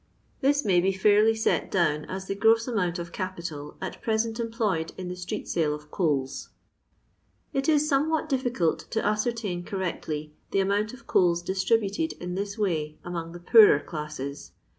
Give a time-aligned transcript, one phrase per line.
[0.43, 4.93] ThiJ may be fidrly tet down at the groet amount of capital at preaent employed
[4.97, 6.49] in the itreeijale of
[7.53, 12.97] It ii somewhat diiBcalt to ascertain correctly the amount of coals distribnted in this way
[13.03, 14.53] among the poorer classes.